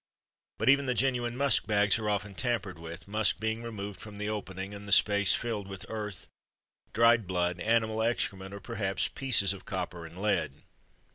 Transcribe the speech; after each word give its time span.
But 0.57 0.67
even 0.67 0.87
the 0.87 0.95
genuine 0.95 1.37
musk 1.37 1.67
bags 1.67 1.99
are 1.99 2.09
often 2.09 2.33
tampered 2.33 2.79
with; 2.79 3.07
musk 3.07 3.39
being 3.39 3.61
removed 3.61 4.01
from 4.01 4.15
the 4.15 4.29
opening 4.29 4.73
and 4.73 4.87
the 4.87 4.91
space 4.91 5.35
filled 5.35 5.67
with 5.67 5.85
earth, 5.89 6.27
dried 6.91 7.27
blood, 7.27 7.59
animal 7.59 8.01
excrement, 8.01 8.51
or 8.55 8.59
perhaps 8.59 9.09
pieces 9.09 9.53
of 9.53 9.65
copper 9.65 10.07
and 10.07 10.19
lead. 10.19 10.53